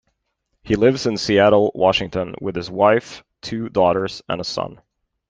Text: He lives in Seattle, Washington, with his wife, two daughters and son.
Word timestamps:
He 0.63 0.73
lives 0.75 1.05
in 1.05 1.15
Seattle, 1.17 1.71
Washington, 1.75 2.33
with 2.41 2.55
his 2.55 2.71
wife, 2.71 3.23
two 3.43 3.69
daughters 3.69 4.23
and 4.27 4.43
son. 4.43 4.81